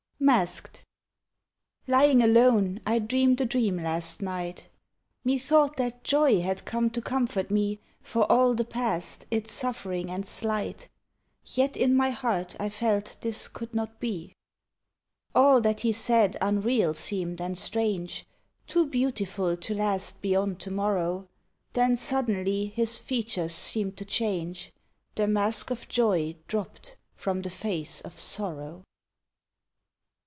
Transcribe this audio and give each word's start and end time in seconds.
MASKED. 0.23 0.85
Lying 1.87 2.21
alone 2.21 2.79
I 2.85 2.99
dreamed 2.99 3.41
a 3.41 3.45
dream 3.45 3.77
last 3.77 4.21
night: 4.21 4.69
Methought 5.25 5.77
that 5.77 6.03
Joy 6.03 6.41
had 6.41 6.63
come 6.63 6.91
to 6.91 7.01
comfort 7.01 7.49
me 7.49 7.79
For 8.03 8.31
all 8.31 8.53
the 8.53 8.63
past, 8.63 9.25
its 9.31 9.51
suffering 9.51 10.11
and 10.11 10.23
slight, 10.25 10.87
Yet 11.43 11.75
in 11.75 11.95
my 11.95 12.11
heart 12.11 12.55
I 12.59 12.69
felt 12.69 13.17
this 13.21 13.47
could 13.47 13.73
not 13.73 13.99
be. 13.99 14.35
All 15.33 15.59
that 15.59 15.79
he 15.81 15.91
said 15.91 16.37
unreal 16.39 16.93
seemed 16.93 17.41
and 17.41 17.57
strange, 17.57 18.27
Too 18.67 18.85
beautiful 18.85 19.57
to 19.57 19.73
last 19.73 20.21
beyond 20.21 20.59
to 20.59 20.69
morrow; 20.71 21.27
Then 21.73 21.97
suddenly 21.97 22.67
his 22.67 22.99
features 22.99 23.55
seemed 23.55 23.97
to 23.97 24.05
change, 24.05 24.71
The 25.15 25.27
mask 25.27 25.71
of 25.71 25.89
joy 25.89 26.35
dropped 26.47 26.95
from 27.15 27.41
the 27.41 27.49
face 27.49 28.01
of 28.01 28.17
Sorrow. 28.19 28.83